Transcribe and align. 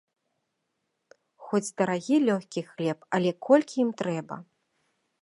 Хоць 1.45 1.73
дарагі 1.83 2.15
лёгкі 2.27 2.59
хлеб, 2.73 2.99
але 3.19 3.31
колькі 3.49 3.75
ім 3.85 3.91
трэба. 4.05 4.35